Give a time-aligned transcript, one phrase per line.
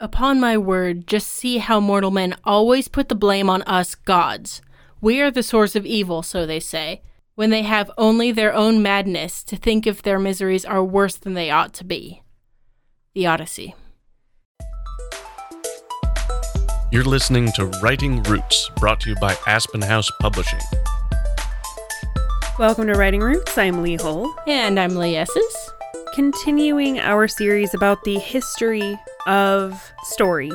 [0.00, 4.62] Upon my word, just see how mortal men always put the blame on us gods.
[5.00, 7.02] We are the source of evil, so they say,
[7.34, 11.34] when they have only their own madness to think if their miseries are worse than
[11.34, 12.22] they ought to be.
[13.16, 13.74] The Odyssey.
[16.92, 20.60] You're listening to Writing Roots, brought to you by Aspen House Publishing.
[22.56, 23.58] Welcome to Writing Roots.
[23.58, 24.32] I'm Leigh Hull.
[24.46, 25.67] And I'm Ley Esses.
[26.18, 28.98] Continuing our series about the history
[29.28, 30.50] of story.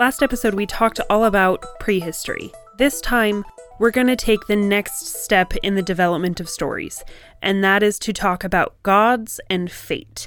[0.00, 2.50] Last episode, we talked all about prehistory.
[2.78, 3.44] This time,
[3.78, 7.04] we're going to take the next step in the development of stories,
[7.40, 10.26] and that is to talk about gods and fate.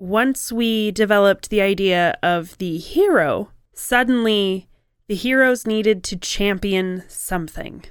[0.00, 4.66] Once we developed the idea of the hero, Suddenly,
[5.06, 7.84] the heroes needed to champion something.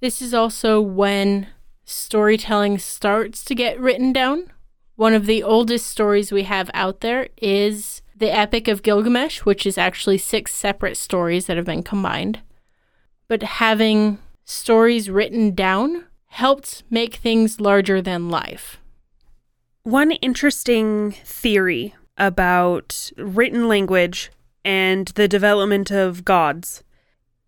[0.00, 1.46] This is also when
[1.86, 4.52] storytelling starts to get written down.
[4.98, 9.64] One of the oldest stories we have out there is the Epic of Gilgamesh, which
[9.64, 12.40] is actually six separate stories that have been combined.
[13.28, 18.80] But having stories written down helped make things larger than life.
[19.84, 24.32] One interesting theory about written language
[24.64, 26.82] and the development of gods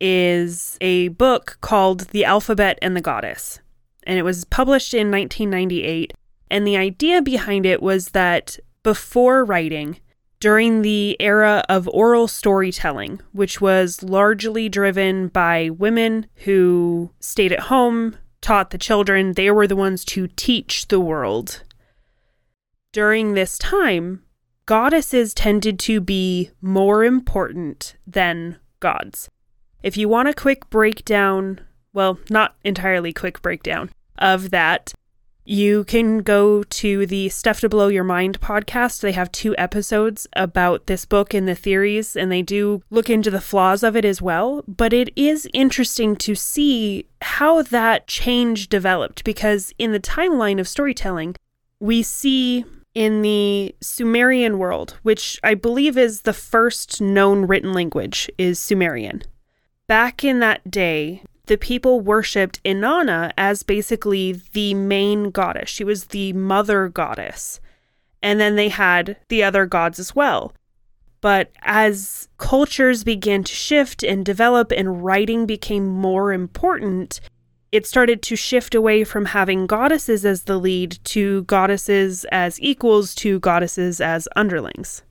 [0.00, 3.58] is a book called The Alphabet and the Goddess.
[4.04, 6.12] And it was published in 1998.
[6.50, 10.00] And the idea behind it was that before writing,
[10.40, 17.60] during the era of oral storytelling, which was largely driven by women who stayed at
[17.60, 21.62] home, taught the children, they were the ones to teach the world.
[22.92, 24.22] During this time,
[24.66, 29.28] goddesses tended to be more important than gods.
[29.82, 31.60] If you want a quick breakdown,
[31.92, 34.92] well, not entirely quick breakdown of that,
[35.50, 39.00] you can go to the Stuff to Blow Your Mind podcast.
[39.00, 43.32] They have two episodes about this book and the theories, and they do look into
[43.32, 44.62] the flaws of it as well.
[44.68, 50.68] But it is interesting to see how that change developed because in the timeline of
[50.68, 51.34] storytelling,
[51.80, 52.64] we see
[52.94, 59.24] in the Sumerian world, which I believe is the first known written language, is Sumerian.
[59.88, 65.68] Back in that day, the people worshipped Inanna as basically the main goddess.
[65.68, 67.58] She was the mother goddess.
[68.22, 70.52] And then they had the other gods as well.
[71.20, 77.18] But as cultures began to shift and develop and writing became more important,
[77.72, 83.12] it started to shift away from having goddesses as the lead to goddesses as equals
[83.16, 85.02] to goddesses as underlings.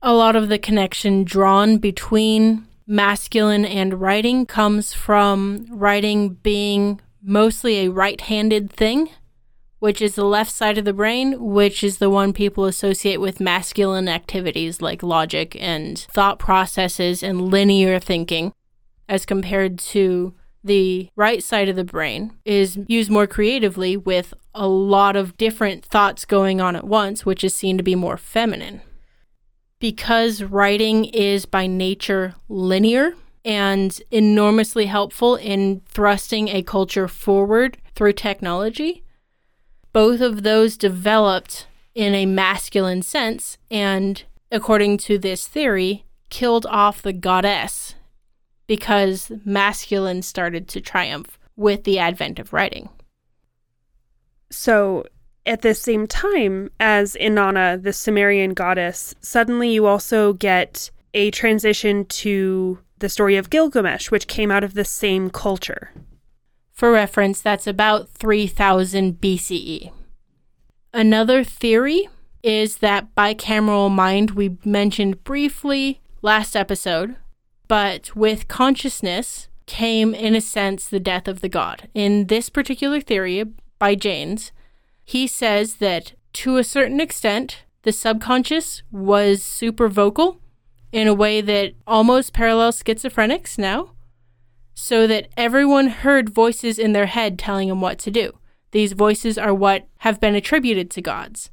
[0.00, 7.80] A lot of the connection drawn between masculine and writing comes from writing being mostly
[7.80, 9.10] a right handed thing,
[9.78, 13.40] which is the left side of the brain, which is the one people associate with
[13.40, 18.52] masculine activities like logic and thought processes and linear thinking,
[19.08, 20.34] as compared to
[20.64, 25.84] the right side of the brain is used more creatively with a lot of different
[25.84, 28.80] thoughts going on at once, which is seen to be more feminine.
[29.82, 38.12] Because writing is by nature linear and enormously helpful in thrusting a culture forward through
[38.12, 39.02] technology,
[39.92, 41.66] both of those developed
[41.96, 44.22] in a masculine sense and,
[44.52, 47.96] according to this theory, killed off the goddess
[48.68, 52.88] because masculine started to triumph with the advent of writing.
[54.48, 55.06] So,
[55.46, 62.04] at the same time as Inanna, the Sumerian goddess, suddenly you also get a transition
[62.06, 65.90] to the story of Gilgamesh, which came out of the same culture.
[66.72, 69.92] For reference, that's about 3000 BCE.
[70.94, 72.08] Another theory
[72.42, 77.16] is that bicameral mind we mentioned briefly last episode
[77.72, 81.88] but with consciousness came, in a sense, the death of the god.
[81.94, 83.44] In this particular theory
[83.78, 84.52] by Jaynes,
[85.12, 90.38] he says that to a certain extent, the subconscious was super vocal
[90.90, 93.90] in a way that almost parallels schizophrenics now,
[94.72, 98.32] so that everyone heard voices in their head telling them what to do.
[98.70, 101.50] These voices are what have been attributed to gods.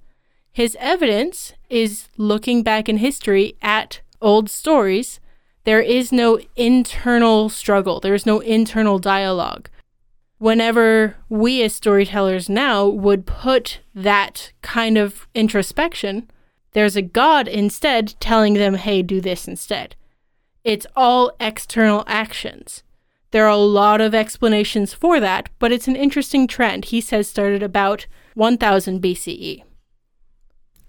[0.53, 5.19] His evidence is looking back in history at old stories
[5.65, 9.69] there is no internal struggle, there is no internal dialogue.
[10.39, 16.31] Whenever we as storytellers now would put that kind of introspection,
[16.71, 19.97] there's a God instead telling them, hey, do this instead.
[20.63, 22.83] It's all external actions.
[23.31, 26.85] There are a lot of explanations for that, but it's an interesting trend.
[26.85, 29.63] He says started about 1000 BCE.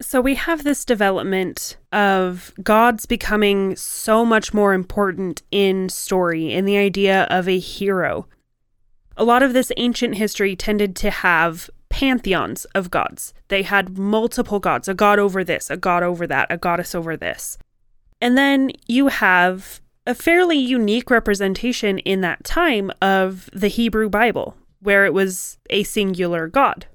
[0.01, 6.65] So we have this development of gods becoming so much more important in story, in
[6.65, 8.27] the idea of a hero.
[9.21, 13.35] A lot of this ancient history tended to have pantheons of gods.
[13.49, 17.19] They had multiple gods, a god over this, a god over that, a goddess over
[17.19, 17.59] this.
[18.23, 24.57] And then you have a fairly unique representation in that time of the Hebrew Bible,
[24.81, 26.87] where it was a singular god.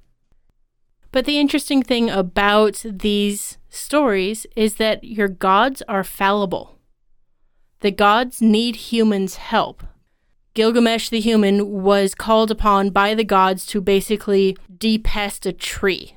[1.12, 6.80] But the interesting thing about these stories is that your gods are fallible.
[7.81, 9.83] The gods need humans' help.
[10.56, 16.16] Gilgamesh the human was called upon by the gods to basically depest a tree.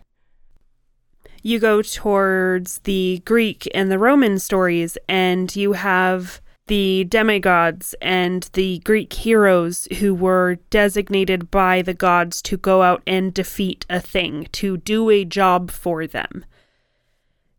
[1.42, 8.48] You go towards the Greek and the Roman stories, and you have the demigods and
[8.52, 13.98] the Greek heroes who were designated by the gods to go out and defeat a
[13.98, 16.44] thing, to do a job for them.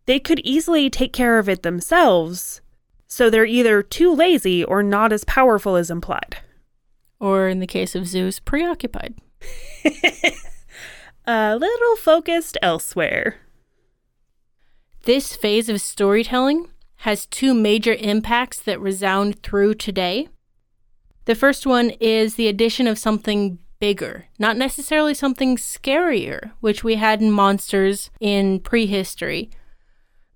[0.06, 2.62] They could easily take care of it themselves,
[3.06, 6.38] so they're either too lazy or not as powerful as implied.
[7.20, 9.16] Or in the case of Zeus, preoccupied.
[11.26, 13.38] a little focused elsewhere.
[15.04, 20.28] This phase of storytelling has two major impacts that resound through today.
[21.26, 26.96] The first one is the addition of something bigger, not necessarily something scarier, which we
[26.96, 29.50] had in monsters in prehistory,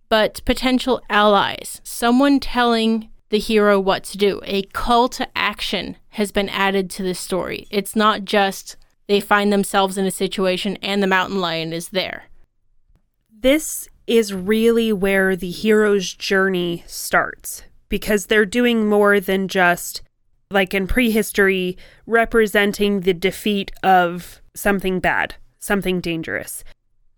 [0.08, 4.40] but potential allies, someone telling the hero what to do.
[4.46, 7.66] A call to action has been added to the story.
[7.72, 8.78] It's not just
[9.08, 12.26] they find themselves in a situation and the mountain lion is there.
[13.36, 20.04] This is really where the hero's journey starts because they're doing more than just,
[20.52, 21.76] like in prehistory,
[22.06, 26.64] representing the defeat of something bad, something dangerous.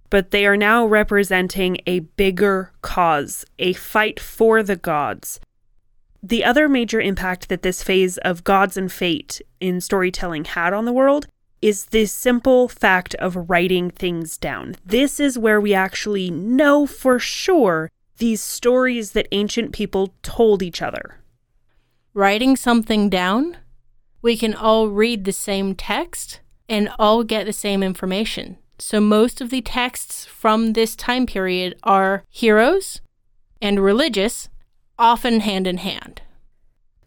[0.10, 5.42] But they are now representing a bigger cause, a fight for the gods.
[6.28, 10.86] The other major impact that this phase of gods and fate in storytelling had on
[10.86, 11.28] the world
[11.62, 14.76] is the simple fact of writing things down.
[14.84, 20.82] This is where we actually know for sure these stories that ancient people told each
[20.82, 21.20] other.
[22.16, 23.58] Writing something down,
[24.24, 28.58] we can all read the same text and all get the same information.
[28.80, 33.00] So, most of the texts from this time period are heroes
[33.62, 34.50] and religious,
[34.98, 36.22] often hand in hand.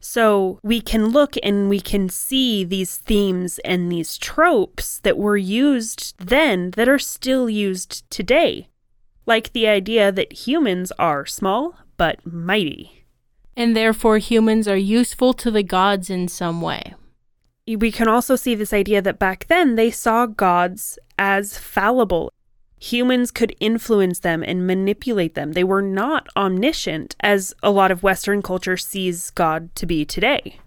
[0.00, 5.36] So we can look and we can see these themes and these tropes that were
[5.36, 8.68] used then that are still used today.
[9.26, 13.04] Like the idea that humans are small but mighty.
[13.56, 16.94] And therefore, humans are useful to the gods in some way.
[17.66, 22.32] We can also see this idea that back then they saw gods as fallible
[22.78, 25.52] humans could influence them and manipulate them.
[25.52, 30.58] They were not omniscient, as a lot of Western culture sees God to be today.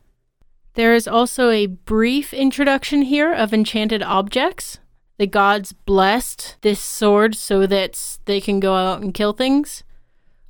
[0.75, 4.79] There is also a brief introduction here of enchanted objects.
[5.17, 9.83] The gods blessed this sword so that they can go out and kill things.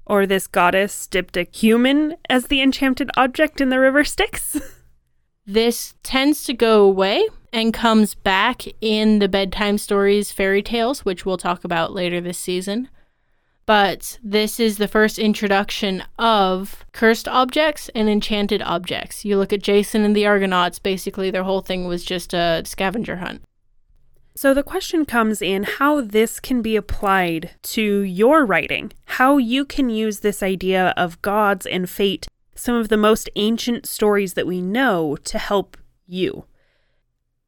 [0.05, 4.57] Or this goddess dipped a human as the enchanted object in the river Styx.
[5.45, 11.25] this tends to go away and comes back in the bedtime stories fairy tales, which
[11.25, 12.89] we'll talk about later this season.
[13.65, 19.23] But this is the first introduction of cursed objects and enchanted objects.
[19.23, 23.17] You look at Jason and the Argonauts, basically, their whole thing was just a scavenger
[23.17, 23.43] hunt.
[24.35, 29.65] So the question comes in how this can be applied to your writing, how you
[29.65, 34.47] can use this idea of gods and fate, some of the most ancient stories that
[34.47, 35.77] we know, to help
[36.07, 36.45] you.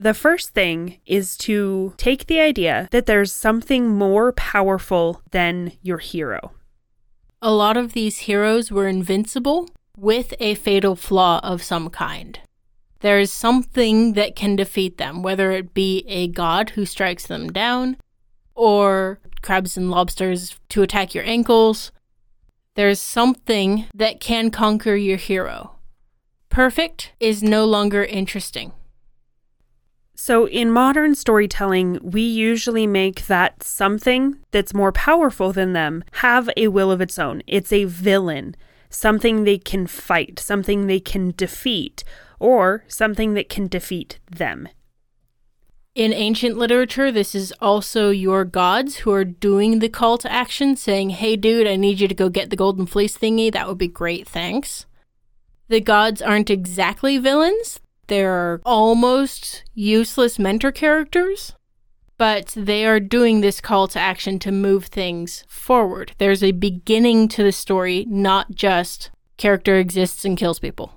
[0.03, 6.00] The first thing is to take the idea that there's something more powerful than your
[6.00, 6.51] hero.
[7.41, 12.38] A lot of these heroes were invincible with a fatal flaw of some kind.
[13.00, 17.50] There is something that can defeat them, whether it be a god who strikes them
[17.53, 17.95] down,
[18.55, 21.93] or crabs and lobsters to attack your ankles.
[22.75, 25.77] There's something that can conquer your hero.
[26.50, 28.74] Perfect is no longer interesting.
[30.15, 36.50] So, in modern storytelling, we usually make that something that's more powerful than them have
[36.55, 37.41] a will of its own.
[37.48, 38.55] It's a villain,
[38.89, 42.03] something they can fight, something they can defeat,
[42.39, 44.70] or something that can defeat them.
[45.96, 50.75] In ancient literature, this is also your gods who are doing the call to action,
[50.75, 53.51] saying, Hey, dude, I need you to go get the golden fleece thingy.
[53.51, 54.27] That would be great.
[54.27, 54.86] Thanks.
[55.70, 61.53] The gods aren't exactly villains, they're almost useless mentor characters.
[62.17, 66.13] but they are doing this call to action to move things forward.
[66.19, 70.93] There's a beginning to the story, not just character exists and kills people.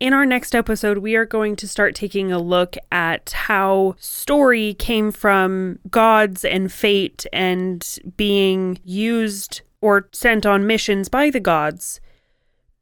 [0.00, 4.74] In our next episode, we are going to start taking a look at how story
[4.74, 12.00] came from gods and fate and being used or sent on missions by the gods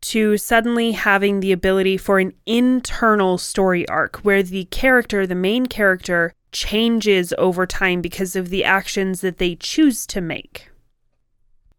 [0.00, 5.66] to suddenly having the ability for an internal story arc where the character, the main
[5.66, 10.70] character, changes over time because of the actions that they choose to make.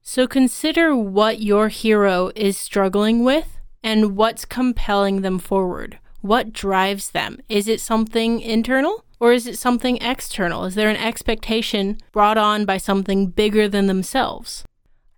[0.02, 6.00] So consider what your hero is struggling with and what's compelling them forward.
[6.22, 7.40] What drives them?
[7.48, 10.66] Is it something internal or is it something external?
[10.66, 14.64] Is there an expectation brought on by something bigger than themselves?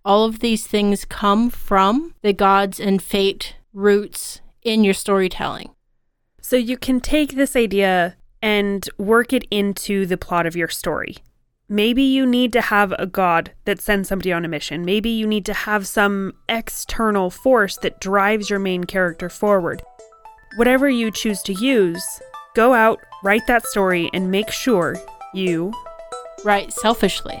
[0.04, 5.70] All of these things come from the gods and fate roots in your storytelling.
[6.40, 11.18] So you can take this idea and work it into the plot of your story.
[11.68, 14.84] Maybe you need to have a god that sends somebody on a mission.
[14.84, 19.82] Maybe you need to have some external force that drives your main character forward.
[20.56, 22.04] Whatever you choose to use,
[22.54, 24.96] go out, write that story, and make sure
[25.32, 25.72] you
[26.44, 27.40] write selfishly.